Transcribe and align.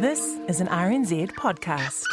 This 0.00 0.38
is 0.48 0.62
an 0.62 0.66
RNZ 0.68 1.32
podcast. 1.32 2.04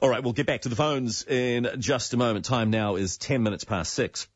All 0.00 0.08
right, 0.08 0.24
we'll 0.24 0.32
get 0.32 0.46
back 0.46 0.62
to 0.62 0.70
the 0.70 0.74
phones 0.74 1.22
in 1.22 1.68
just 1.80 2.14
a 2.14 2.16
moment. 2.16 2.46
Time 2.46 2.70
now 2.70 2.96
is 2.96 3.18
10 3.18 3.42
minutes 3.42 3.64
past 3.64 3.92
six. 3.92 4.26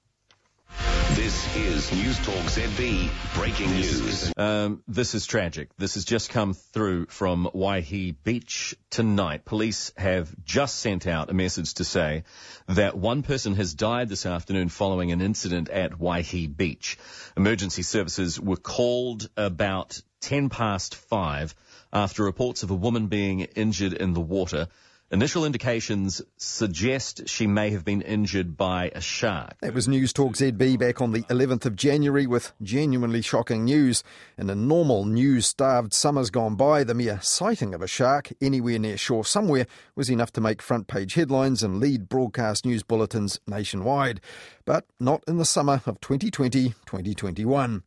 This 1.15 1.57
is 1.57 1.91
News 1.93 2.19
Talk 2.19 2.45
ZB 2.45 3.09
breaking 3.35 3.71
news. 3.71 4.35
Um, 4.37 4.83
this 4.87 5.15
is 5.15 5.25
tragic. 5.25 5.71
This 5.79 5.95
has 5.95 6.05
just 6.05 6.29
come 6.29 6.53
through 6.53 7.07
from 7.07 7.49
Waihi 7.55 8.17
Beach 8.23 8.75
tonight. 8.91 9.47
Police 9.47 9.95
have 9.97 10.31
just 10.45 10.79
sent 10.79 11.07
out 11.07 11.31
a 11.31 11.35
message 11.35 11.73
to 11.75 11.85
say 11.85 12.25
that 12.67 12.99
one 12.99 13.23
person 13.23 13.55
has 13.55 13.73
died 13.73 14.11
this 14.11 14.27
afternoon 14.27 14.69
following 14.69 15.11
an 15.11 15.23
incident 15.23 15.71
at 15.71 15.93
Waihi 15.93 16.55
Beach. 16.55 16.99
Emergency 17.35 17.83
services 17.83 18.39
were 18.39 18.59
called 18.59 19.31
about 19.39 20.03
10 20.23 20.49
past 20.49 20.95
five 20.95 21.55
after 21.93 22.25
reports 22.25 22.63
of 22.63 22.71
a 22.71 22.75
woman 22.75 23.09
being 23.09 23.41
injured 23.41 23.93
in 23.93 24.15
the 24.15 24.21
water. 24.21 24.69
Initial 25.13 25.45
indications 25.45 26.23
suggest 26.39 27.29
she 27.29 27.47
may 27.47 27.69
have 27.69 27.85
been 27.85 28.01
injured 28.01 28.57
by 28.57 28.91
a 28.95 29.01
shark. 29.03 29.59
That 29.61 29.75
was 29.75 29.87
News 29.87 30.11
Talk 30.11 30.33
ZB 30.33 30.79
back 30.79 31.03
on 31.03 31.13
the 31.13 31.21
11th 31.25 31.67
of 31.67 31.77
January 31.77 32.27
with 32.27 32.55
genuinely 32.63 33.21
shocking 33.21 33.67
news. 33.67 34.03
In 34.39 34.49
a 34.49 34.55
normal 34.55 35.05
news 35.05 35.47
starved 35.47 35.93
summer's 35.93 36.31
gone 36.31 36.55
by, 36.55 36.83
the 36.83 36.95
mere 36.95 37.21
sighting 37.21 37.75
of 37.75 37.83
a 37.83 37.87
shark 37.87 38.33
anywhere 38.41 38.79
near 38.79 38.97
shore 38.97 39.23
somewhere 39.23 39.67
was 39.95 40.09
enough 40.09 40.33
to 40.33 40.41
make 40.41 40.63
front 40.63 40.87
page 40.87 41.13
headlines 41.13 41.63
and 41.63 41.79
lead 41.79 42.09
broadcast 42.09 42.65
news 42.65 42.83
bulletins 42.83 43.39
nationwide. 43.47 44.19
But 44.65 44.87
not 44.99 45.23
in 45.29 45.37
the 45.37 45.45
summer 45.45 45.83
of 45.85 46.01
2020 46.01 46.71
2021. 46.87 47.83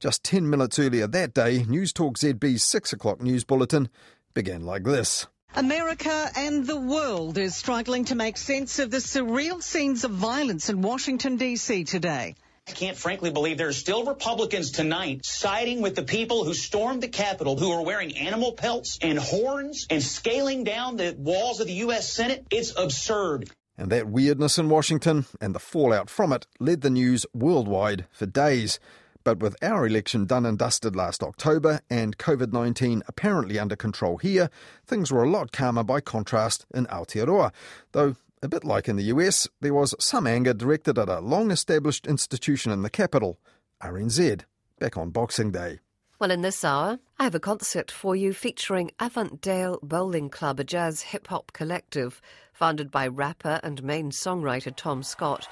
Just 0.00 0.24
10 0.24 0.48
minutes 0.48 0.78
earlier 0.78 1.06
that 1.06 1.34
day, 1.34 1.62
News 1.64 1.92
Talk 1.92 2.16
ZB's 2.16 2.64
6 2.64 2.94
o'clock 2.94 3.20
news 3.20 3.44
bulletin 3.44 3.90
began 4.32 4.64
like 4.64 4.82
this. 4.82 5.26
America 5.54 6.30
and 6.34 6.66
the 6.66 6.80
world 6.80 7.36
is 7.36 7.54
struggling 7.54 8.06
to 8.06 8.14
make 8.14 8.38
sense 8.38 8.78
of 8.78 8.90
the 8.90 8.96
surreal 8.96 9.62
scenes 9.62 10.04
of 10.04 10.12
violence 10.12 10.70
in 10.70 10.80
Washington, 10.80 11.36
D.C. 11.36 11.84
today. 11.84 12.34
I 12.66 12.70
can't 12.72 12.96
frankly 12.96 13.30
believe 13.30 13.58
there 13.58 13.68
are 13.68 13.74
still 13.74 14.06
Republicans 14.06 14.70
tonight 14.70 15.26
siding 15.26 15.82
with 15.82 15.96
the 15.96 16.02
people 16.02 16.44
who 16.44 16.54
stormed 16.54 17.02
the 17.02 17.08
Capitol 17.08 17.58
who 17.58 17.70
are 17.70 17.84
wearing 17.84 18.16
animal 18.16 18.52
pelts 18.52 18.98
and 19.02 19.18
horns 19.18 19.86
and 19.90 20.02
scaling 20.02 20.64
down 20.64 20.96
the 20.96 21.14
walls 21.18 21.60
of 21.60 21.66
the 21.66 21.74
U.S. 21.74 22.10
Senate. 22.10 22.46
It's 22.50 22.72
absurd. 22.74 23.50
And 23.76 23.92
that 23.92 24.08
weirdness 24.08 24.56
in 24.56 24.70
Washington 24.70 25.26
and 25.42 25.54
the 25.54 25.58
fallout 25.58 26.08
from 26.08 26.32
it 26.32 26.46
led 26.58 26.80
the 26.80 26.88
news 26.88 27.26
worldwide 27.34 28.06
for 28.12 28.24
days. 28.24 28.80
But 29.22 29.40
with 29.40 29.56
our 29.62 29.86
election 29.86 30.24
done 30.24 30.46
and 30.46 30.58
dusted 30.58 30.96
last 30.96 31.22
October 31.22 31.80
and 31.90 32.16
COVID 32.16 32.52
19 32.52 33.02
apparently 33.06 33.58
under 33.58 33.76
control 33.76 34.16
here, 34.16 34.50
things 34.86 35.12
were 35.12 35.22
a 35.22 35.30
lot 35.30 35.52
calmer 35.52 35.84
by 35.84 36.00
contrast 36.00 36.66
in 36.72 36.86
Aotearoa. 36.86 37.52
Though, 37.92 38.16
a 38.42 38.48
bit 38.48 38.64
like 38.64 38.88
in 38.88 38.96
the 38.96 39.04
US, 39.04 39.46
there 39.60 39.74
was 39.74 39.94
some 39.98 40.26
anger 40.26 40.54
directed 40.54 40.98
at 40.98 41.08
a 41.08 41.20
long 41.20 41.50
established 41.50 42.06
institution 42.06 42.72
in 42.72 42.82
the 42.82 42.90
capital, 42.90 43.38
RNZ, 43.82 44.42
back 44.78 44.96
on 44.96 45.10
Boxing 45.10 45.50
Day. 45.50 45.80
Well, 46.18 46.30
in 46.30 46.42
this 46.42 46.64
hour, 46.64 46.98
I 47.18 47.24
have 47.24 47.34
a 47.34 47.40
concert 47.40 47.90
for 47.90 48.14
you 48.14 48.34
featuring 48.34 48.90
Avondale 49.00 49.78
Bowling 49.82 50.28
Club, 50.28 50.60
a 50.60 50.64
jazz 50.64 51.00
hip 51.00 51.28
hop 51.28 51.52
collective 51.54 52.20
founded 52.52 52.90
by 52.90 53.06
rapper 53.06 53.58
and 53.62 53.82
main 53.82 54.10
songwriter 54.10 54.74
Tom 54.74 55.02
Scott. 55.02 55.48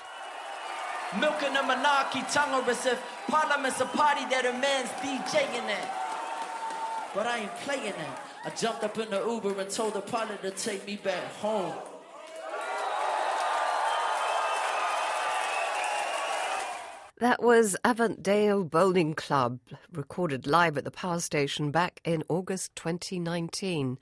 Milking 1.16 1.54
the 1.54 1.62
monarchy, 1.62 2.20
tongue 2.30 2.68
as 2.68 2.84
if 2.84 3.02
Parliament's 3.28 3.80
a 3.80 3.86
party 3.86 4.26
that 4.26 4.44
a 4.44 4.52
man's 4.52 4.90
DJing 5.00 5.68
it. 5.68 5.88
But 7.14 7.26
I 7.26 7.38
ain't 7.38 7.56
playing 7.56 7.86
it. 7.86 7.96
I 8.44 8.50
jumped 8.50 8.84
up 8.84 8.98
in 8.98 9.08
the 9.08 9.24
Uber 9.24 9.58
and 9.58 9.70
told 9.70 9.94
the 9.94 10.02
pilot 10.02 10.42
to 10.42 10.50
take 10.50 10.86
me 10.86 10.96
back 10.96 11.32
home. 11.36 11.72
That 17.20 17.42
was 17.42 17.74
Avondale 17.82 18.62
Bowling 18.62 19.14
Club, 19.14 19.60
recorded 19.90 20.46
live 20.46 20.76
at 20.76 20.84
the 20.84 20.90
power 20.90 21.20
station 21.20 21.70
back 21.70 22.00
in 22.04 22.22
August 22.28 22.76
2019. 22.76 23.98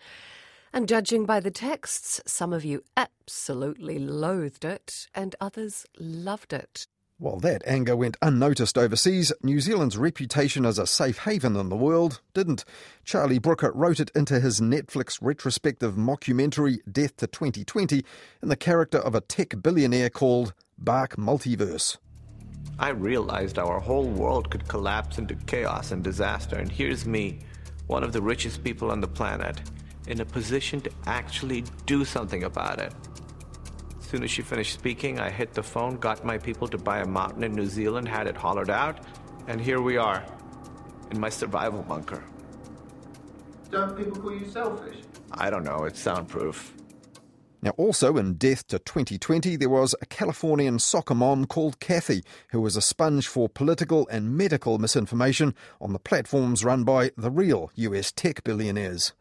And 0.72 0.88
judging 0.88 1.24
by 1.24 1.38
the 1.40 1.52
texts, 1.52 2.20
some 2.26 2.52
of 2.52 2.64
you 2.64 2.82
absolutely 2.96 3.98
loathed 3.98 4.64
it 4.64 5.06
and 5.14 5.34
others 5.40 5.86
loved 5.98 6.52
it. 6.52 6.88
While 7.18 7.40
that 7.40 7.62
anger 7.66 7.96
went 7.96 8.18
unnoticed 8.20 8.76
overseas, 8.76 9.32
New 9.42 9.58
Zealand's 9.58 9.96
reputation 9.96 10.66
as 10.66 10.78
a 10.78 10.86
safe 10.86 11.20
haven 11.20 11.56
in 11.56 11.70
the 11.70 11.76
world 11.76 12.20
didn't. 12.34 12.66
Charlie 13.04 13.38
Brooker 13.38 13.72
wrote 13.72 14.00
it 14.00 14.10
into 14.14 14.38
his 14.38 14.60
Netflix 14.60 15.18
retrospective 15.22 15.94
mockumentary 15.94 16.80
Death 16.92 17.16
to 17.16 17.26
2020 17.26 18.04
in 18.42 18.48
the 18.50 18.54
character 18.54 18.98
of 18.98 19.14
a 19.14 19.22
tech 19.22 19.54
billionaire 19.62 20.10
called 20.10 20.52
Bark 20.76 21.16
Multiverse. 21.16 21.96
I 22.78 22.90
realized 22.90 23.58
our 23.58 23.80
whole 23.80 24.08
world 24.08 24.50
could 24.50 24.68
collapse 24.68 25.16
into 25.16 25.36
chaos 25.46 25.92
and 25.92 26.04
disaster, 26.04 26.56
and 26.56 26.70
here's 26.70 27.06
me, 27.06 27.38
one 27.86 28.04
of 28.04 28.12
the 28.12 28.20
richest 28.20 28.62
people 28.62 28.90
on 28.90 29.00
the 29.00 29.08
planet, 29.08 29.62
in 30.06 30.20
a 30.20 30.26
position 30.26 30.82
to 30.82 30.90
actually 31.06 31.64
do 31.86 32.04
something 32.04 32.44
about 32.44 32.78
it. 32.78 32.92
As 34.06 34.10
soon 34.10 34.22
as 34.22 34.30
she 34.30 34.42
finished 34.42 34.72
speaking, 34.72 35.18
I 35.18 35.30
hit 35.30 35.52
the 35.52 35.64
phone, 35.64 35.96
got 35.96 36.24
my 36.24 36.38
people 36.38 36.68
to 36.68 36.78
buy 36.78 37.00
a 37.00 37.04
mountain 37.04 37.42
in 37.42 37.50
New 37.50 37.66
Zealand, 37.66 38.06
had 38.06 38.28
it 38.28 38.36
hollowed 38.36 38.70
out, 38.70 39.00
and 39.48 39.60
here 39.60 39.82
we 39.82 39.96
are, 39.96 40.24
in 41.10 41.18
my 41.18 41.28
survival 41.28 41.82
bunker. 41.82 42.22
Don't 43.68 43.96
people 43.96 44.22
call 44.22 44.32
you 44.32 44.46
selfish? 44.48 44.98
I 45.32 45.50
don't 45.50 45.64
know, 45.64 45.82
it's 45.86 45.98
soundproof. 45.98 46.72
Now, 47.60 47.70
also 47.70 48.16
in 48.16 48.34
Death 48.34 48.68
to 48.68 48.78
2020, 48.78 49.56
there 49.56 49.68
was 49.68 49.92
a 50.00 50.06
Californian 50.06 50.78
soccer 50.78 51.16
mom 51.16 51.44
called 51.44 51.80
Kathy, 51.80 52.22
who 52.50 52.60
was 52.60 52.76
a 52.76 52.80
sponge 52.80 53.26
for 53.26 53.48
political 53.48 54.06
and 54.06 54.36
medical 54.36 54.78
misinformation 54.78 55.52
on 55.80 55.92
the 55.92 55.98
platforms 55.98 56.64
run 56.64 56.84
by 56.84 57.10
the 57.16 57.32
real 57.32 57.72
US 57.74 58.12
tech 58.12 58.44
billionaires. 58.44 59.14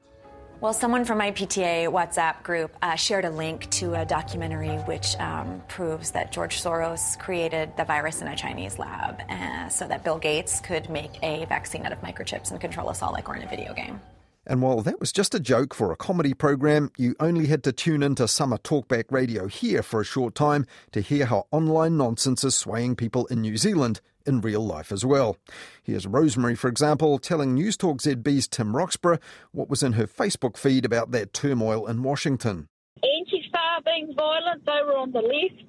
Well, 0.62 0.74
someone 0.74 1.04
from 1.04 1.18
my 1.18 1.32
PTA 1.32 1.88
WhatsApp 1.92 2.42
group 2.42 2.76
uh, 2.82 2.96
shared 2.96 3.26
a 3.26 3.30
link 3.30 3.70
to 3.72 3.94
a 3.94 4.06
documentary 4.06 4.78
which 4.86 5.16
um, 5.18 5.62
proves 5.68 6.12
that 6.12 6.32
George 6.32 6.64
Soros 6.64 7.20
created 7.20 7.76
the 7.76 7.84
virus 7.84 8.22
in 8.22 8.28
a 8.30 8.38
Chinese 8.38 8.80
lab 8.80 9.22
uh, 9.30 9.68
so 9.68 9.86
that 9.86 10.06
Bill 10.06 10.18
Gates 10.18 10.62
could 10.62 10.90
make 10.90 11.12
a 11.22 11.46
vaccine 11.46 11.86
out 11.86 11.92
of 11.92 12.00
microchips 12.00 12.52
and 12.52 12.62
control 12.62 12.90
us 12.90 13.02
all 13.02 13.12
like 13.12 13.28
we're 13.28 13.36
in 13.36 13.44
a 13.44 13.50
video 13.50 13.74
game. 13.74 14.00
And 14.48 14.62
while 14.62 14.82
that 14.82 15.00
was 15.00 15.12
just 15.12 15.36
a 15.36 15.40
joke 15.40 15.74
for 15.74 15.92
a 15.92 15.98
comedy 15.98 16.34
program, 16.34 16.90
you 16.98 17.16
only 17.20 17.48
had 17.48 17.64
to 17.64 17.74
tune 17.74 18.02
into 18.02 18.28
Summer 18.28 18.58
Talkback 18.58 19.06
Radio 19.12 19.48
here 19.48 19.84
for 19.84 20.02
a 20.02 20.06
short 20.06 20.36
time 20.36 20.66
to 20.94 21.02
hear 21.02 21.26
how 21.26 21.48
online 21.52 21.98
nonsense 21.98 22.44
is 22.46 22.56
swaying 22.56 22.96
people 22.96 23.26
in 23.26 23.42
New 23.42 23.58
Zealand 23.58 24.00
in 24.26 24.42
real 24.42 24.66
life 24.66 24.92
as 24.92 25.06
well. 25.06 25.38
Here's 25.84 26.08
Rosemary, 26.08 26.56
for 26.56 26.68
example, 26.68 27.20
telling 27.20 27.54
News 27.54 27.78
Talk 27.78 28.00
ZB's 28.00 28.48
Tim 28.48 28.74
Roxborogh 28.74 29.20
what 29.52 29.70
was 29.70 29.84
in 29.84 29.94
her 29.94 30.08
Facebook 30.08 30.58
feed 30.58 30.86
about 30.86 31.12
that 31.12 31.34
turmoil 31.34 31.88
in 31.88 32.04
Washington. 32.04 32.68
Antifa 33.04 33.84
being 33.86 34.14
violent, 34.16 34.66
they 34.66 34.80
were 34.86 34.98
on 34.98 35.12
the 35.12 35.20
left. 35.20 35.64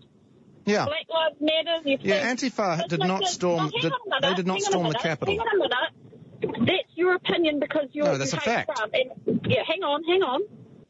Yeah. 0.64 0.84
Black 0.84 1.06
Lives 1.08 1.36
Matter. 1.40 1.98
Yeah, 2.02 2.32
Antifa 2.32 2.88
did 2.88 3.00
not 3.00 3.24
storm. 3.26 3.70
Did, 3.80 3.92
they 4.22 4.34
did 4.34 4.46
not 4.46 4.60
storm 4.60 4.88
the 4.88 4.94
Capitol. 4.94 5.34
Hang 5.36 5.40
on 5.40 5.70
a. 5.70 6.56
That's 6.66 6.88
your 6.94 7.14
opinion 7.14 7.60
because 7.60 7.86
you're. 7.92 8.04
No, 8.04 8.18
that's 8.18 8.32
you 8.32 8.38
a 8.38 8.40
fact. 8.40 8.76
Trump. 8.76 8.92
And, 8.94 9.40
yeah, 9.46 9.62
hang 9.66 9.82
on, 9.82 10.02
hang 10.04 10.22
on. 10.22 10.42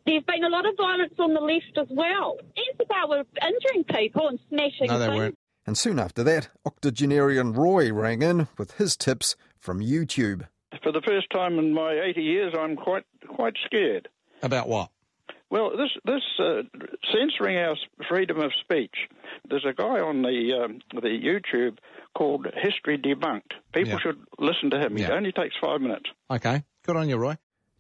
There's 0.07 0.23
been 0.23 0.45
a 0.45 0.49
lot 0.49 0.67
of 0.67 0.77
violence 0.77 1.15
on 1.19 1.35
the 1.35 1.41
left 1.41 1.77
as 1.79 1.89
well. 1.91 2.39
Antifa 2.57 3.09
were 3.09 3.25
injuring 3.43 3.85
people 3.85 4.29
and 4.29 4.39
smashing 4.49 4.87
No, 4.89 4.99
they 4.99 5.07
things. 5.07 5.19
weren't. 5.19 5.39
And 5.67 5.77
soon 5.77 5.99
after 5.99 6.23
that, 6.25 6.49
octogenarian 6.65 7.53
Roy 7.53 7.93
rang 7.93 8.23
in 8.23 8.49
with 8.57 8.73
his 8.73 8.97
tips 8.97 9.35
from 9.59 9.81
YouTube. 9.81 10.47
For 10.83 10.93
the 10.93 11.03
first 11.03 11.29
time 11.31 11.59
in 11.59 11.73
my 11.75 11.93
80 12.05 12.23
years, 12.23 12.55
I'm 12.59 12.77
quite 12.77 13.05
quite 13.29 13.55
scared. 13.65 14.09
About 14.43 14.69
what? 14.69 14.91
Well, 15.51 15.71
this 15.77 15.91
this 16.05 16.23
uh, 16.39 16.63
censoring 17.13 17.57
our 17.59 17.77
freedom 18.09 18.41
of 18.41 18.53
speech. 18.61 18.95
There's 19.49 19.65
a 19.65 19.73
guy 19.73 20.01
on 20.01 20.23
the 20.23 20.53
um, 20.65 20.79
the 20.93 21.09
YouTube 21.09 21.79
called 22.17 22.47
History 22.55 22.99
Debunked. 22.99 23.53
People 23.73 23.93
Yeah. 23.93 23.99
should 23.99 24.21
listen 24.39 24.71
to 24.71 24.79
him. 24.79 24.97
It 24.97 25.11
only 25.11 25.33
takes 25.33 25.55
five 25.61 25.81
minutes. 25.81 26.11
Okay, 26.31 26.63
good 26.85 26.97
on 26.97 27.09
you, 27.09 27.17
Roy. 27.17 27.37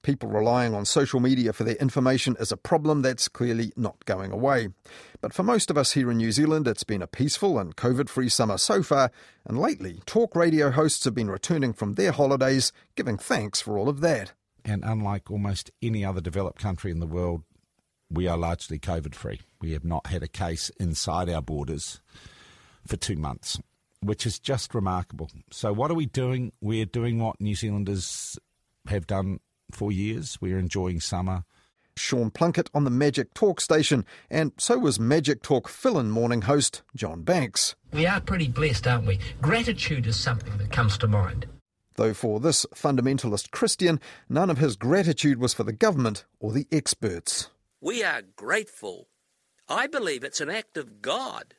People 0.06 0.28
relying 0.28 0.72
on 0.72 0.84
social 0.84 1.18
media 1.18 1.52
for 1.52 1.64
their 1.64 1.74
information 1.74 2.36
is 2.38 2.52
a 2.52 2.56
problem 2.56 3.02
that's 3.02 3.26
clearly 3.26 3.72
not 3.74 4.04
going 4.04 4.30
away. 4.30 4.68
But 5.20 5.34
for 5.34 5.42
most 5.42 5.68
of 5.68 5.76
us 5.76 5.94
here 5.94 6.12
in 6.12 6.18
New 6.18 6.30
Zealand, 6.30 6.68
it's 6.68 6.84
been 6.84 7.02
a 7.02 7.08
peaceful 7.08 7.58
and 7.58 7.74
COVID 7.74 8.08
free 8.08 8.28
summer 8.28 8.56
so 8.56 8.84
far, 8.84 9.10
and 9.44 9.58
lately, 9.58 10.00
talk 10.06 10.36
radio 10.36 10.70
hosts 10.70 11.04
have 11.06 11.14
been 11.16 11.28
returning 11.28 11.72
from 11.72 11.94
their 11.94 12.12
holidays 12.12 12.70
giving 12.94 13.18
thanks 13.18 13.60
for 13.60 13.76
all 13.76 13.88
of 13.88 14.00
that. 14.00 14.32
And 14.64 14.84
unlike 14.84 15.28
almost 15.28 15.72
any 15.82 16.04
other 16.04 16.20
developed 16.20 16.60
country 16.60 16.92
in 16.92 17.00
the 17.00 17.08
world, 17.08 17.42
we 18.08 18.28
are 18.28 18.38
largely 18.38 18.78
COVID 18.78 19.16
free. 19.16 19.40
We 19.60 19.72
have 19.72 19.84
not 19.84 20.06
had 20.06 20.22
a 20.22 20.28
case 20.28 20.70
inside 20.78 21.28
our 21.28 21.42
borders 21.42 22.00
for 22.86 22.96
two 22.96 23.16
months, 23.16 23.58
which 24.00 24.24
is 24.24 24.38
just 24.38 24.72
remarkable. 24.72 25.32
So, 25.50 25.72
what 25.72 25.90
are 25.90 25.94
we 25.94 26.06
doing? 26.06 26.52
We're 26.60 26.86
doing 26.86 27.18
what 27.18 27.40
New 27.40 27.56
Zealanders 27.56 28.38
have 28.86 29.08
done 29.08 29.40
for 29.76 29.92
years. 29.92 30.38
We're 30.40 30.58
enjoying 30.58 31.00
summer. 31.00 31.44
Sean 31.96 32.30
Plunket 32.30 32.68
on 32.74 32.84
the 32.84 32.90
Magic 32.90 33.32
Talk 33.32 33.60
station, 33.60 34.04
and 34.30 34.52
so 34.58 34.78
was 34.78 34.98
Magic 34.98 35.42
Talk 35.42 35.68
fill 35.68 35.98
in 35.98 36.10
morning 36.10 36.42
host 36.42 36.82
John 36.94 37.22
Banks. 37.22 37.74
We 37.92 38.06
are 38.06 38.20
pretty 38.20 38.48
blessed, 38.48 38.86
aren't 38.86 39.06
we? 39.06 39.18
Gratitude 39.40 40.06
is 40.06 40.16
something 40.16 40.56
that 40.58 40.72
comes 40.72 40.98
to 40.98 41.06
mind. 41.06 41.46
Though 41.94 42.12
for 42.12 42.40
this 42.40 42.66
fundamentalist 42.74 43.50
Christian, 43.50 44.00
none 44.28 44.50
of 44.50 44.58
his 44.58 44.76
gratitude 44.76 45.38
was 45.38 45.54
for 45.54 45.62
the 45.62 45.72
government 45.72 46.26
or 46.38 46.52
the 46.52 46.66
experts. 46.70 47.48
We 47.80 48.02
are 48.02 48.22
grateful. 48.34 49.08
I 49.68 49.86
believe 49.86 50.22
it's 50.22 50.40
an 50.40 50.50
act 50.50 50.76
of 50.76 51.00
God, 51.00 51.54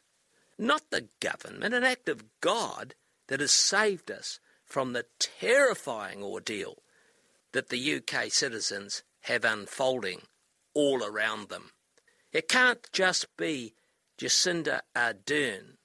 not 0.59 0.91
the 0.91 1.07
government, 1.19 1.73
an 1.73 1.83
act 1.83 2.07
of 2.09 2.23
God 2.41 2.93
that 3.27 3.39
has 3.39 3.51
saved 3.51 4.11
us 4.11 4.39
from 4.63 4.93
the 4.93 5.05
terrifying 5.19 6.21
ordeal 6.21 6.83
that 7.53 7.69
the 7.69 7.95
UK 7.95 8.31
citizens 8.31 9.03
have 9.21 9.45
unfolding 9.45 10.21
all 10.73 11.03
around 11.03 11.49
them. 11.49 11.71
It 12.31 12.47
can't 12.47 12.87
just 12.91 13.25
be 13.37 13.73
Jacinda 14.19 14.81
Ardern 14.95 15.77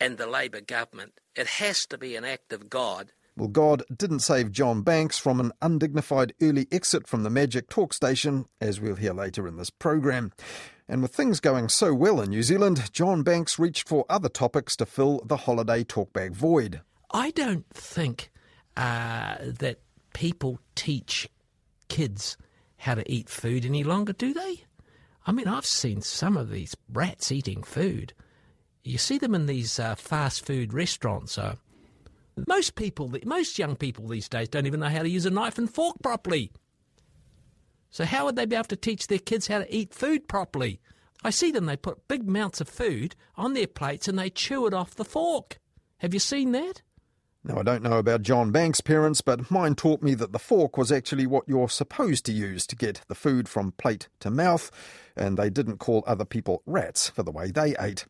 and 0.00 0.18
the 0.18 0.26
Labour 0.26 0.60
government. 0.60 1.20
It 1.34 1.46
has 1.46 1.86
to 1.86 1.98
be 1.98 2.16
an 2.16 2.24
act 2.24 2.52
of 2.52 2.68
God. 2.70 3.12
Well, 3.36 3.48
God 3.48 3.82
didn't 3.94 4.20
save 4.20 4.50
John 4.50 4.82
Banks 4.82 5.18
from 5.18 5.40
an 5.40 5.52
undignified 5.60 6.32
early 6.40 6.66
exit 6.72 7.06
from 7.06 7.22
the 7.22 7.30
Magic 7.30 7.68
Talk 7.68 7.92
station, 7.92 8.46
as 8.60 8.80
we'll 8.80 8.96
hear 8.96 9.12
later 9.12 9.46
in 9.46 9.56
this 9.56 9.68
program. 9.68 10.32
And 10.88 11.02
with 11.02 11.14
things 11.14 11.40
going 11.40 11.68
so 11.68 11.92
well 11.92 12.20
in 12.20 12.30
New 12.30 12.42
Zealand, 12.42 12.90
John 12.92 13.22
Banks 13.22 13.58
reached 13.58 13.88
for 13.88 14.06
other 14.08 14.28
topics 14.28 14.76
to 14.76 14.86
fill 14.86 15.20
the 15.24 15.38
holiday 15.38 15.84
talkback 15.84 16.32
void. 16.32 16.80
I 17.10 17.30
don't 17.32 17.68
think 17.74 18.30
uh, 18.76 19.36
that 19.40 19.80
people 20.14 20.60
teach 20.86 21.28
kids 21.88 22.36
how 22.76 22.94
to 22.94 23.12
eat 23.12 23.28
food 23.28 23.64
any 23.64 23.82
longer, 23.82 24.12
do 24.12 24.32
they? 24.32 24.62
I 25.26 25.32
mean, 25.32 25.48
I've 25.48 25.66
seen 25.66 26.00
some 26.00 26.36
of 26.36 26.48
these 26.48 26.76
rats 26.92 27.32
eating 27.32 27.64
food. 27.64 28.12
You 28.84 28.96
see 28.96 29.18
them 29.18 29.34
in 29.34 29.46
these 29.46 29.80
uh, 29.80 29.96
fast 29.96 30.46
food 30.46 30.72
restaurants. 30.72 31.38
Uh, 31.38 31.56
most 32.46 32.76
people, 32.76 33.12
most 33.24 33.58
young 33.58 33.74
people 33.74 34.06
these 34.06 34.28
days 34.28 34.48
don't 34.48 34.66
even 34.66 34.78
know 34.78 34.86
how 34.86 35.02
to 35.02 35.08
use 35.08 35.26
a 35.26 35.30
knife 35.30 35.58
and 35.58 35.68
fork 35.68 35.96
properly. 36.04 36.52
So 37.90 38.04
how 38.04 38.26
would 38.26 38.36
they 38.36 38.46
be 38.46 38.54
able 38.54 38.66
to 38.66 38.76
teach 38.76 39.08
their 39.08 39.18
kids 39.18 39.48
how 39.48 39.58
to 39.58 39.74
eat 39.74 39.92
food 39.92 40.28
properly? 40.28 40.78
I 41.24 41.30
see 41.30 41.50
them, 41.50 41.66
they 41.66 41.76
put 41.76 42.06
big 42.06 42.28
amounts 42.28 42.60
of 42.60 42.68
food 42.68 43.16
on 43.34 43.54
their 43.54 43.66
plates 43.66 44.06
and 44.06 44.16
they 44.16 44.30
chew 44.30 44.68
it 44.68 44.74
off 44.74 44.94
the 44.94 45.04
fork. 45.04 45.58
Have 45.98 46.14
you 46.14 46.20
seen 46.20 46.52
that? 46.52 46.82
Now, 47.46 47.60
I 47.60 47.62
don't 47.62 47.84
know 47.84 47.98
about 47.98 48.22
John 48.22 48.50
Banks' 48.50 48.80
parents, 48.80 49.20
but 49.20 49.52
mine 49.52 49.76
taught 49.76 50.02
me 50.02 50.14
that 50.14 50.32
the 50.32 50.38
fork 50.40 50.76
was 50.76 50.90
actually 50.90 51.28
what 51.28 51.44
you're 51.46 51.68
supposed 51.68 52.26
to 52.26 52.32
use 52.32 52.66
to 52.66 52.74
get 52.74 53.02
the 53.06 53.14
food 53.14 53.48
from 53.48 53.70
plate 53.70 54.08
to 54.18 54.30
mouth, 54.30 54.68
and 55.16 55.36
they 55.36 55.48
didn't 55.48 55.78
call 55.78 56.02
other 56.08 56.24
people 56.24 56.62
rats 56.66 57.08
for 57.08 57.22
the 57.22 57.30
way 57.30 57.52
they 57.52 57.76
ate. 57.78 58.06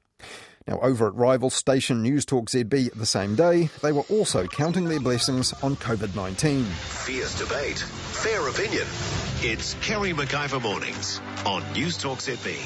Now, 0.67 0.79
over 0.81 1.07
at 1.07 1.15
rival 1.15 1.51
station 1.51 2.03
News 2.03 2.25
Talk 2.25 2.49
ZB 2.49 2.95
the 2.95 3.05
same 3.05 3.35
day, 3.35 3.69
they 3.83 3.93
were 3.93 4.07
also 4.09 4.47
counting 4.47 4.87
their 4.87 5.01
blessings 5.01 5.53
on 5.63 5.77
COVID 5.77 6.17
19. 6.17 6.65
Fierce 6.65 7.39
debate, 7.39 7.79
fair 7.79 8.49
opinion. 8.49 8.87
It's 9.43 9.75
Kerre 9.83 10.15
McIvor 10.15 10.63
Mornings 10.63 11.21
on 11.45 11.63
News 11.75 11.99
Talk 11.99 12.21
ZB 12.21 12.57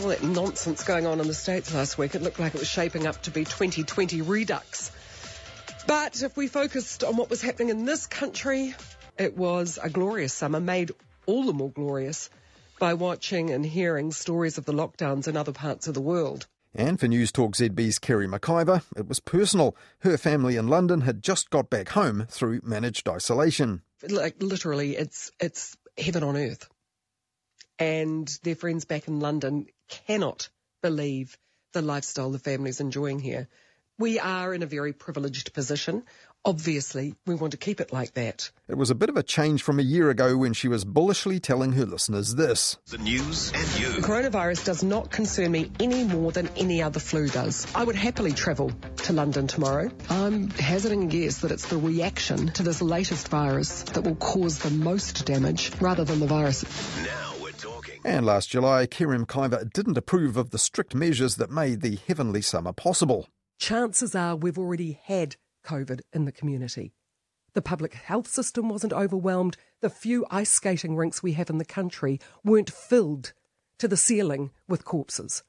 all 0.00 0.08
that 0.08 0.22
nonsense 0.22 0.84
going 0.84 1.06
on 1.06 1.18
in 1.18 1.26
the 1.26 1.34
States 1.34 1.74
last 1.74 1.98
week, 1.98 2.14
it 2.14 2.22
looked 2.22 2.38
like 2.38 2.54
it 2.54 2.60
was 2.60 2.68
shaping 2.68 3.06
up 3.06 3.20
to 3.22 3.32
be 3.32 3.44
2020 3.44 4.22
redux. 4.22 4.92
But 5.88 6.22
if 6.22 6.36
we 6.36 6.48
focused 6.48 7.02
on 7.02 7.16
what 7.16 7.30
was 7.30 7.40
happening 7.40 7.70
in 7.70 7.86
this 7.86 8.06
country, 8.06 8.74
it 9.16 9.38
was 9.38 9.78
a 9.82 9.88
glorious 9.88 10.34
summer, 10.34 10.60
made 10.60 10.90
all 11.24 11.44
the 11.44 11.54
more 11.54 11.70
glorious 11.70 12.28
by 12.78 12.92
watching 12.92 13.48
and 13.48 13.64
hearing 13.64 14.12
stories 14.12 14.58
of 14.58 14.66
the 14.66 14.74
lockdowns 14.74 15.28
in 15.28 15.34
other 15.34 15.52
parts 15.52 15.88
of 15.88 15.94
the 15.94 16.02
world. 16.02 16.46
And 16.74 17.00
for 17.00 17.08
News 17.08 17.32
Talk 17.32 17.56
ZB's 17.56 17.98
Kerre 17.98 18.28
McIvor, 18.28 18.82
it 18.96 19.08
was 19.08 19.18
personal. 19.18 19.74
Her 20.00 20.18
family 20.18 20.56
in 20.56 20.68
London 20.68 21.00
had 21.00 21.22
just 21.22 21.48
got 21.48 21.70
back 21.70 21.88
home 21.88 22.26
through 22.28 22.60
managed 22.62 23.08
isolation. 23.08 23.80
Like 24.06 24.42
literally, 24.42 24.94
it's 24.94 25.32
it's 25.40 25.74
heaven 25.96 26.22
on 26.22 26.36
earth. 26.36 26.68
And 27.78 28.28
their 28.42 28.56
friends 28.56 28.84
back 28.84 29.08
in 29.08 29.20
London 29.20 29.68
cannot 29.88 30.50
believe 30.82 31.38
the 31.72 31.80
lifestyle 31.80 32.30
the 32.30 32.38
family's 32.38 32.80
enjoying 32.80 33.20
here. 33.20 33.48
We 34.00 34.20
are 34.20 34.54
in 34.54 34.62
a 34.62 34.66
very 34.66 34.92
privileged 34.92 35.52
position. 35.52 36.04
Obviously, 36.44 37.16
we 37.26 37.34
want 37.34 37.50
to 37.50 37.56
keep 37.56 37.80
it 37.80 37.92
like 37.92 38.14
that. 38.14 38.48
It 38.68 38.76
was 38.76 38.90
a 38.90 38.94
bit 38.94 39.08
of 39.08 39.16
a 39.16 39.24
change 39.24 39.64
from 39.64 39.80
a 39.80 39.82
year 39.82 40.08
ago 40.08 40.36
when 40.36 40.52
she 40.52 40.68
was 40.68 40.84
bullishly 40.84 41.40
telling 41.40 41.72
her 41.72 41.84
listeners 41.84 42.36
this. 42.36 42.76
The 42.90 42.98
news 42.98 43.50
and 43.52 43.80
you. 43.80 43.88
Coronavirus 44.00 44.64
does 44.64 44.84
not 44.84 45.10
concern 45.10 45.50
me 45.50 45.72
any 45.80 46.04
more 46.04 46.30
than 46.30 46.46
any 46.56 46.80
other 46.80 47.00
flu 47.00 47.26
does. 47.26 47.66
I 47.74 47.82
would 47.82 47.96
happily 47.96 48.30
travel 48.30 48.70
to 48.98 49.12
London 49.12 49.48
tomorrow. 49.48 49.90
I'm 50.08 50.48
hazarding 50.50 51.02
a 51.02 51.06
guess 51.08 51.38
that 51.38 51.50
it's 51.50 51.66
the 51.66 51.76
reaction 51.76 52.52
to 52.52 52.62
this 52.62 52.80
latest 52.80 53.26
virus 53.26 53.82
that 53.82 54.04
will 54.04 54.14
cause 54.14 54.60
the 54.60 54.70
most 54.70 55.26
damage 55.26 55.72
rather 55.80 56.04
than 56.04 56.20
the 56.20 56.28
virus. 56.28 56.62
Now 57.02 57.32
we're 57.42 57.50
talking. 57.50 58.00
And 58.04 58.24
last 58.24 58.50
July, 58.50 58.86
Kerre 58.86 59.18
McIvor 59.18 59.72
didn't 59.72 59.98
approve 59.98 60.36
of 60.36 60.50
the 60.50 60.58
strict 60.58 60.94
measures 60.94 61.34
that 61.34 61.50
made 61.50 61.80
the 61.80 61.98
heavenly 62.06 62.42
summer 62.42 62.72
possible 62.72 63.26
chances 63.58 64.14
are 64.14 64.36
we've 64.36 64.58
already 64.58 65.00
had 65.04 65.36
COVID 65.64 66.00
in 66.12 66.24
the 66.24 66.32
community. 66.32 66.92
The 67.54 67.62
public 67.62 67.94
health 67.94 68.28
system 68.28 68.68
wasn't 68.68 68.92
overwhelmed. 68.92 69.56
The 69.80 69.90
few 69.90 70.24
ice 70.30 70.50
skating 70.50 70.96
rinks 70.96 71.22
we 71.22 71.32
have 71.32 71.50
in 71.50 71.58
the 71.58 71.64
country 71.64 72.20
weren't 72.44 72.70
filled 72.70 73.32
to 73.78 73.88
the 73.88 73.96
ceiling 73.96 74.50
with 74.68 74.84
corpses. 74.84 75.42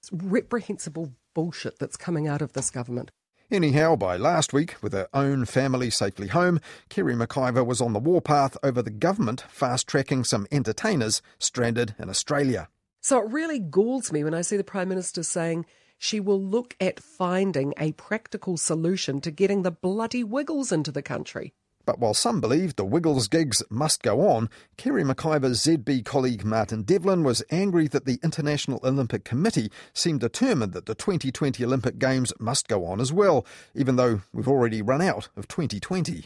It's 0.00 0.12
reprehensible 0.12 1.12
bullshit 1.34 1.78
that's 1.78 1.96
coming 1.96 2.26
out 2.26 2.42
of 2.42 2.52
this 2.52 2.70
government. 2.70 3.10
Anyhow, 3.50 3.96
by 3.96 4.16
last 4.16 4.52
week, 4.52 4.76
with 4.80 4.92
her 4.92 5.08
own 5.12 5.44
family 5.44 5.90
safely 5.90 6.28
home, 6.28 6.60
Kerre 6.88 7.16
McIvor 7.16 7.66
was 7.66 7.80
on 7.80 7.92
the 7.92 7.98
warpath 7.98 8.56
over 8.62 8.80
the 8.80 8.90
government 8.90 9.40
fast 9.48 9.88
tracking 9.88 10.22
some 10.22 10.46
entertainers 10.52 11.20
stranded 11.40 11.96
in 11.98 12.08
Australia. 12.08 12.68
So 13.00 13.18
it 13.18 13.32
really 13.32 13.58
galls 13.58 14.12
me 14.12 14.22
when 14.22 14.34
I 14.34 14.42
see 14.42 14.56
the 14.56 14.62
Prime 14.62 14.88
Minister 14.88 15.24
saying 15.24 15.66
she 16.00 16.18
will 16.18 16.40
look 16.42 16.74
at 16.80 16.98
finding 16.98 17.74
a 17.76 17.92
practical 17.92 18.56
solution 18.56 19.20
to 19.20 19.30
getting 19.30 19.62
the 19.62 19.70
bloody 19.70 20.24
Wiggles 20.24 20.72
into 20.72 20.90
the 20.90 21.02
country. 21.02 21.52
But 21.84 21.98
while 21.98 22.14
some 22.14 22.40
believe 22.40 22.76
the 22.76 22.84
Wiggles 22.84 23.28
gigs 23.28 23.62
must 23.68 24.02
go 24.02 24.20
on, 24.22 24.48
Kerre 24.78 25.04
McIvor's 25.04 25.62
ZB 25.62 26.04
colleague 26.06 26.44
Martin 26.44 26.84
Devlin 26.84 27.22
was 27.22 27.42
angry 27.50 27.86
that 27.88 28.06
the 28.06 28.18
International 28.22 28.80
Olympic 28.82 29.24
Committee 29.24 29.70
seemed 29.92 30.20
determined 30.20 30.72
that 30.72 30.86
the 30.86 30.94
2020 30.94 31.62
Olympic 31.64 31.98
Games 31.98 32.32
must 32.38 32.66
go 32.66 32.86
on 32.86 32.98
as 32.98 33.12
well, 33.12 33.44
even 33.74 33.96
though 33.96 34.22
we've 34.32 34.48
already 34.48 34.80
run 34.80 35.02
out 35.02 35.28
of 35.36 35.48
2020. 35.48 36.24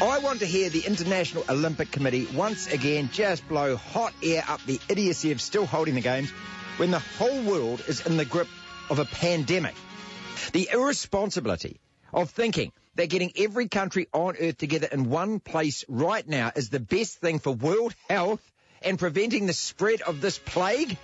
I 0.00 0.18
want 0.20 0.38
to 0.38 0.46
hear 0.46 0.70
the 0.70 0.86
International 0.86 1.44
Olympic 1.48 1.90
Committee 1.90 2.28
once 2.34 2.72
again 2.72 3.10
just 3.12 3.46
blow 3.48 3.74
hot 3.74 4.12
air 4.22 4.44
up 4.48 4.64
the 4.66 4.80
idiocy 4.88 5.32
of 5.32 5.40
still 5.40 5.66
holding 5.66 5.96
the 5.96 6.00
Games 6.00 6.30
when 6.76 6.90
the 6.90 6.98
whole 6.98 7.42
world 7.42 7.82
is 7.88 8.06
in 8.06 8.16
the 8.16 8.24
grip 8.24 8.48
of 8.90 8.98
a 8.98 9.04
pandemic. 9.04 9.74
The 10.52 10.68
irresponsibility 10.72 11.80
of 12.12 12.30
thinking 12.30 12.72
that 12.96 13.08
getting 13.08 13.32
every 13.36 13.68
country 13.68 14.08
on 14.12 14.36
earth 14.38 14.58
together 14.58 14.88
in 14.90 15.08
one 15.08 15.40
place 15.40 15.84
right 15.88 16.26
now 16.26 16.50
is 16.54 16.68
the 16.68 16.80
best 16.80 17.18
thing 17.20 17.38
for 17.38 17.52
world 17.52 17.94
health 18.08 18.42
and 18.82 18.98
preventing 18.98 19.46
the 19.46 19.52
spread 19.52 20.02
of 20.02 20.20
this 20.20 20.38
plague? 20.38 20.96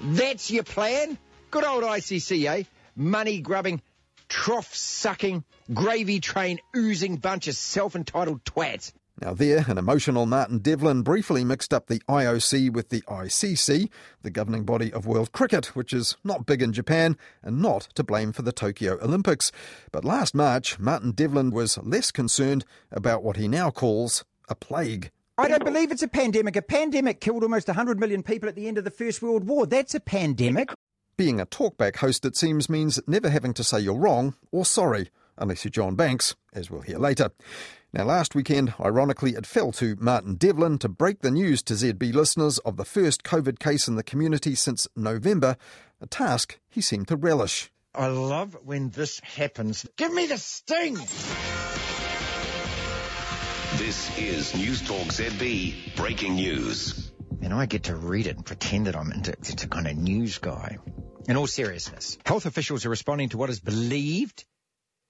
That's 0.00 0.50
your 0.50 0.64
plan? 0.64 1.18
Good 1.50 1.64
old 1.64 1.84
ICCA? 1.84 2.66
Money 2.96 3.40
grubbing, 3.40 3.80
trough 4.28 4.74
sucking, 4.74 5.44
gravy 5.72 6.20
train 6.20 6.58
oozing 6.76 7.16
bunch 7.16 7.48
of 7.48 7.54
self 7.54 7.94
entitled 7.94 8.44
twats. 8.44 8.92
Now, 9.20 9.34
there, 9.34 9.66
an 9.68 9.76
emotional 9.76 10.24
Martin 10.24 10.60
Devlin 10.60 11.02
briefly 11.02 11.44
mixed 11.44 11.74
up 11.74 11.88
the 11.88 12.00
IOC 12.08 12.72
with 12.72 12.88
the 12.88 13.02
ICC, 13.02 13.90
the 14.22 14.30
governing 14.30 14.64
body 14.64 14.90
of 14.90 15.04
world 15.04 15.32
cricket, 15.32 15.76
which 15.76 15.92
is 15.92 16.16
not 16.24 16.46
big 16.46 16.62
in 16.62 16.72
Japan 16.72 17.18
and 17.42 17.60
not 17.60 17.88
to 17.96 18.02
blame 18.02 18.32
for 18.32 18.40
the 18.40 18.52
Tokyo 18.52 18.98
Olympics. 19.02 19.52
But 19.92 20.06
last 20.06 20.34
March, 20.34 20.78
Martin 20.78 21.12
Devlin 21.12 21.50
was 21.50 21.76
less 21.78 22.10
concerned 22.10 22.64
about 22.90 23.22
what 23.22 23.36
he 23.36 23.46
now 23.46 23.70
calls 23.70 24.24
a 24.48 24.54
plague. 24.54 25.10
I 25.36 25.48
don't 25.48 25.64
believe 25.64 25.92
it's 25.92 26.02
a 26.02 26.08
pandemic. 26.08 26.56
A 26.56 26.62
pandemic 26.62 27.20
killed 27.20 27.42
almost 27.42 27.68
100 27.68 28.00
million 28.00 28.22
people 28.22 28.48
at 28.48 28.54
the 28.54 28.68
end 28.68 28.78
of 28.78 28.84
the 28.84 28.90
First 28.90 29.20
World 29.20 29.44
War. 29.44 29.66
That's 29.66 29.94
a 29.94 30.00
pandemic. 30.00 30.70
Being 31.18 31.40
a 31.40 31.46
talkback 31.46 31.96
host, 31.96 32.24
it 32.24 32.36
seems, 32.36 32.70
means 32.70 32.98
never 33.06 33.28
having 33.28 33.52
to 33.54 33.64
say 33.64 33.80
you're 33.80 33.94
wrong 33.98 34.34
or 34.50 34.64
sorry, 34.64 35.10
unless 35.36 35.64
you're 35.64 35.70
John 35.70 35.94
Banks, 35.94 36.36
as 36.54 36.70
we'll 36.70 36.80
hear 36.80 36.98
later. 36.98 37.30
Now, 37.92 38.04
last 38.04 38.36
weekend, 38.36 38.74
ironically, 38.78 39.32
it 39.32 39.46
fell 39.46 39.72
to 39.72 39.96
Martin 39.98 40.36
Devlin 40.36 40.78
to 40.78 40.88
break 40.88 41.22
the 41.22 41.30
news 41.30 41.60
to 41.64 41.74
ZB 41.74 42.14
listeners 42.14 42.58
of 42.58 42.76
the 42.76 42.84
first 42.84 43.24
COVID 43.24 43.58
case 43.58 43.88
in 43.88 43.96
the 43.96 44.04
community 44.04 44.54
since 44.54 44.86
November, 44.94 45.56
a 46.00 46.06
task 46.06 46.60
he 46.68 46.80
seemed 46.80 47.08
to 47.08 47.16
relish. 47.16 47.72
I 47.92 48.06
love 48.06 48.56
when 48.62 48.90
this 48.90 49.18
happens. 49.20 49.84
Give 49.96 50.12
me 50.14 50.26
the 50.26 50.38
sting! 50.38 50.94
This 50.94 51.30
This 53.76 54.18
is 54.18 54.54
News 54.54 54.82
Talk 54.82 55.08
ZB 55.08 55.96
Breaking 55.96 56.36
News. 56.36 57.10
And 57.42 57.52
I 57.52 57.66
get 57.66 57.84
to 57.84 57.96
read 57.96 58.28
it 58.28 58.36
and 58.36 58.46
pretend 58.46 58.86
that 58.86 58.94
I'm 58.94 59.10
into, 59.10 59.34
into 59.36 59.66
kind 59.66 59.88
of 59.88 59.96
news 59.96 60.38
guy. 60.38 60.78
In 61.28 61.36
all 61.36 61.48
seriousness, 61.48 62.18
health 62.24 62.46
officials 62.46 62.86
are 62.86 62.90
responding 62.90 63.30
to 63.30 63.36
what 63.36 63.50
is 63.50 63.58
believed 63.58 64.44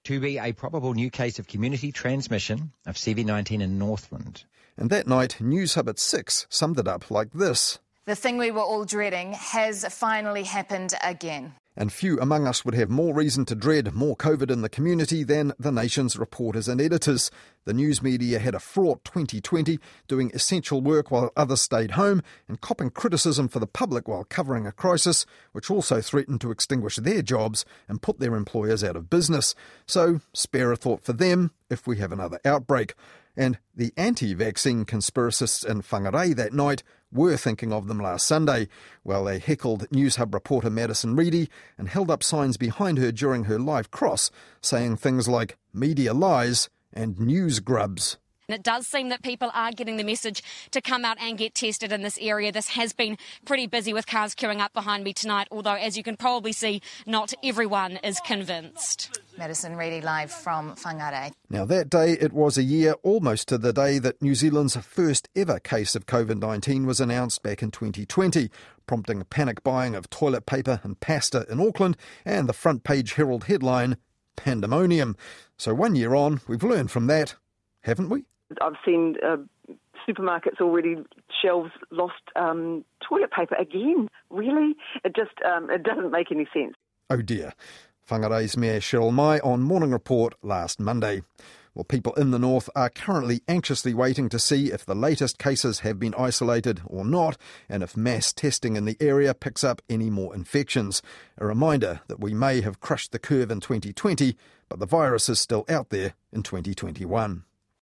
to 0.05 0.19
be 0.19 0.37
a 0.37 0.53
probable 0.53 0.93
new 0.93 1.09
case 1.09 1.39
of 1.39 1.47
community 1.47 1.91
transmission 1.91 2.71
of 2.85 2.95
CV19 2.95 3.61
in 3.61 3.77
Northland. 3.77 4.45
And 4.77 4.89
that 4.89 5.07
night, 5.07 5.39
News 5.39 5.75
Hub 5.75 5.89
at 5.89 5.99
6 5.99 6.47
summed 6.49 6.79
it 6.79 6.87
up 6.87 7.11
like 7.11 7.31
this. 7.33 7.79
The 8.05 8.15
thing 8.15 8.37
we 8.37 8.51
were 8.51 8.61
all 8.61 8.83
dreading 8.83 9.33
has 9.33 9.85
finally 9.93 10.43
happened 10.43 10.93
again. 11.03 11.53
And 11.75 11.91
few 11.91 12.19
among 12.19 12.47
us 12.47 12.65
would 12.65 12.75
have 12.75 12.89
more 12.89 13.13
reason 13.13 13.45
to 13.45 13.55
dread 13.55 13.93
more 13.93 14.17
COVID 14.17 14.51
in 14.51 14.61
the 14.61 14.67
community 14.67 15.23
than 15.23 15.53
the 15.57 15.71
nation's 15.71 16.17
reporters 16.17 16.67
and 16.67 16.81
editors. 16.81 17.31
The 17.63 17.73
news 17.73 18.01
media 18.01 18.39
had 18.39 18.53
a 18.53 18.59
fraught 18.59 19.05
2020, 19.05 19.79
doing 20.07 20.31
essential 20.33 20.81
work 20.81 21.11
while 21.11 21.31
others 21.37 21.61
stayed 21.61 21.91
home 21.91 22.23
and 22.49 22.59
copping 22.59 22.89
criticism 22.89 23.47
for 23.47 23.59
the 23.59 23.67
public 23.67 24.07
while 24.07 24.25
covering 24.25 24.67
a 24.67 24.73
crisis, 24.73 25.25
which 25.53 25.71
also 25.71 26.01
threatened 26.01 26.41
to 26.41 26.51
extinguish 26.51 26.97
their 26.97 27.21
jobs 27.21 27.63
and 27.87 28.01
put 28.01 28.19
their 28.19 28.35
employers 28.35 28.83
out 28.83 28.97
of 28.97 29.09
business. 29.09 29.55
So, 29.85 30.19
spare 30.33 30.73
a 30.73 30.75
thought 30.75 31.05
for 31.05 31.13
them 31.13 31.51
if 31.69 31.87
we 31.87 31.97
have 31.97 32.11
another 32.11 32.39
outbreak. 32.43 32.95
And 33.37 33.59
the 33.73 33.93
anti 33.95 34.33
vaccine 34.33 34.83
conspiracists 34.83 35.65
in 35.65 35.81
Whangarei 35.81 36.35
that 36.35 36.51
night 36.51 36.83
were 37.11 37.37
thinking 37.37 37.73
of 37.73 37.87
them 37.87 37.99
last 37.99 38.25
Sunday. 38.25 38.67
Well, 39.03 39.25
they 39.25 39.39
heckled 39.39 39.91
News 39.91 40.15
Hub 40.15 40.33
reporter 40.33 40.69
Madison 40.69 41.15
Reidy 41.15 41.49
and 41.77 41.89
held 41.89 42.09
up 42.09 42.23
signs 42.23 42.57
behind 42.57 42.97
her 42.97 43.11
during 43.11 43.45
her 43.45 43.59
live 43.59 43.91
cross 43.91 44.31
saying 44.61 44.97
things 44.97 45.27
like 45.27 45.57
media 45.73 46.13
lies 46.13 46.69
and 46.93 47.19
news 47.19 47.59
grubs. 47.59 48.17
And 48.51 48.59
it 48.59 48.63
does 48.63 48.85
seem 48.85 49.07
that 49.07 49.21
people 49.21 49.49
are 49.53 49.71
getting 49.71 49.95
the 49.95 50.03
message 50.03 50.43
to 50.71 50.81
come 50.81 51.05
out 51.05 51.17
and 51.21 51.37
get 51.37 51.55
tested 51.55 51.93
in 51.93 52.01
this 52.01 52.17
area. 52.19 52.51
This 52.51 52.67
has 52.67 52.91
been 52.91 53.17
pretty 53.45 53.65
busy 53.65 53.93
with 53.93 54.05
cars 54.05 54.35
queuing 54.35 54.59
up 54.59 54.73
behind 54.73 55.05
me 55.05 55.13
tonight, 55.13 55.47
although, 55.51 55.75
as 55.75 55.95
you 55.95 56.03
can 56.03 56.17
probably 56.17 56.51
see, 56.51 56.81
not 57.05 57.33
everyone 57.45 57.95
is 58.03 58.19
convinced. 58.25 59.21
Madison 59.37 59.77
Reidy 59.77 60.01
live 60.01 60.33
from 60.33 60.75
Whangarei. 60.75 61.31
Now, 61.49 61.63
that 61.63 61.89
day, 61.89 62.17
it 62.19 62.33
was 62.33 62.57
a 62.57 62.63
year 62.63 62.95
almost 63.03 63.47
to 63.47 63.57
the 63.57 63.71
day 63.71 63.99
that 63.99 64.21
New 64.21 64.35
Zealand's 64.35 64.75
first 64.75 65.29
ever 65.33 65.57
case 65.57 65.95
of 65.95 66.05
COVID 66.05 66.37
19 66.37 66.85
was 66.85 66.99
announced 66.99 67.41
back 67.43 67.63
in 67.63 67.71
2020, 67.71 68.49
prompting 68.85 69.23
panic 69.23 69.63
buying 69.63 69.95
of 69.95 70.09
toilet 70.09 70.45
paper 70.45 70.81
and 70.83 70.99
pasta 70.99 71.45
in 71.49 71.61
Auckland 71.61 71.95
and 72.25 72.49
the 72.49 72.53
front 72.53 72.83
page 72.83 73.13
Herald 73.13 73.45
headline, 73.45 73.95
Pandemonium. 74.35 75.15
So, 75.55 75.73
one 75.73 75.95
year 75.95 76.15
on, 76.15 76.41
we've 76.49 76.63
learned 76.63 76.91
from 76.91 77.07
that, 77.07 77.35
haven't 77.83 78.09
we? 78.09 78.25
I've 78.61 78.75
seen 78.85 79.15
uh, 79.25 79.37
supermarkets 80.07 80.59
already 80.59 80.97
shelves 81.41 81.71
lost 81.91 82.21
um, 82.35 82.83
toilet 83.07 83.31
paper 83.31 83.55
again. 83.55 84.07
Really, 84.29 84.75
it 85.03 85.15
just 85.15 85.31
um, 85.45 85.69
it 85.69 85.83
doesn't 85.83 86.11
make 86.11 86.31
any 86.31 86.47
sense. 86.53 86.75
Oh 87.09 87.21
dear. 87.21 87.53
Whangarei's 88.09 88.57
Mayor 88.57 88.81
Sheryl 88.81 89.13
Mai 89.13 89.39
on 89.39 89.61
Morning 89.61 89.91
Report 89.91 90.33
last 90.41 90.81
Monday. 90.81 91.21
Well, 91.73 91.85
people 91.85 92.13
in 92.15 92.31
the 92.31 92.39
north 92.39 92.69
are 92.75 92.89
currently 92.89 93.41
anxiously 93.47 93.93
waiting 93.93 94.27
to 94.29 94.39
see 94.39 94.73
if 94.73 94.85
the 94.85 94.95
latest 94.95 95.37
cases 95.37 95.79
have 95.79 95.97
been 95.97 96.13
isolated 96.17 96.81
or 96.85 97.05
not, 97.05 97.37
and 97.69 97.81
if 97.81 97.95
mass 97.95 98.33
testing 98.33 98.75
in 98.75 98.83
the 98.83 98.97
area 98.99 99.33
picks 99.33 99.63
up 99.63 99.81
any 99.89 100.09
more 100.09 100.35
infections. 100.35 101.01
A 101.37 101.45
reminder 101.45 102.01
that 102.07 102.19
we 102.19 102.33
may 102.33 102.59
have 102.59 102.81
crushed 102.81 103.13
the 103.13 103.19
curve 103.19 103.49
in 103.49 103.61
2020, 103.61 104.35
but 104.67 104.79
the 104.79 104.85
virus 104.85 105.29
is 105.29 105.39
still 105.39 105.63
out 105.69 105.89
there 105.89 106.13
in 106.33 106.43
2021. 106.43 107.45